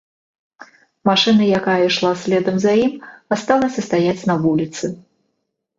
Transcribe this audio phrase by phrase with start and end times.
[1.09, 2.93] Машына, якая ішла следам за ім,
[3.39, 4.85] асталася стаяць на вуліцы.